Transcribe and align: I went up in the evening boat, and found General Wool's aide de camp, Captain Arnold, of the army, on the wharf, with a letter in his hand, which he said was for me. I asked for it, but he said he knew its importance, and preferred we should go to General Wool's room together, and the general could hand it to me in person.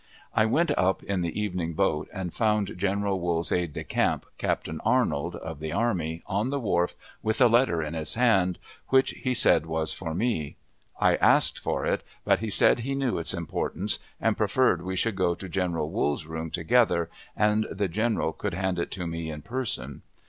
I 0.33 0.47
went 0.47 0.71
up 0.79 1.03
in 1.03 1.21
the 1.21 1.39
evening 1.39 1.73
boat, 1.73 2.09
and 2.11 2.33
found 2.33 2.73
General 2.75 3.19
Wool's 3.19 3.51
aide 3.51 3.73
de 3.73 3.83
camp, 3.83 4.25
Captain 4.39 4.81
Arnold, 4.83 5.35
of 5.35 5.59
the 5.59 5.71
army, 5.71 6.23
on 6.25 6.49
the 6.49 6.59
wharf, 6.59 6.95
with 7.21 7.39
a 7.39 7.45
letter 7.45 7.83
in 7.83 7.93
his 7.93 8.15
hand, 8.15 8.57
which 8.87 9.11
he 9.11 9.35
said 9.35 9.67
was 9.67 9.93
for 9.93 10.15
me. 10.15 10.55
I 10.99 11.17
asked 11.17 11.59
for 11.59 11.85
it, 11.85 12.01
but 12.25 12.39
he 12.39 12.49
said 12.49 12.79
he 12.79 12.95
knew 12.95 13.19
its 13.19 13.35
importance, 13.35 13.99
and 14.19 14.35
preferred 14.35 14.81
we 14.81 14.95
should 14.95 15.15
go 15.15 15.35
to 15.35 15.47
General 15.47 15.91
Wool's 15.91 16.25
room 16.25 16.49
together, 16.49 17.07
and 17.37 17.67
the 17.69 17.87
general 17.87 18.33
could 18.33 18.55
hand 18.55 18.79
it 18.79 18.89
to 18.93 19.05
me 19.05 19.29
in 19.29 19.43
person. 19.43 20.01